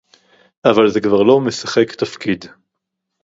[0.65, 2.45] אבל זה כבר לא משחק תפקיד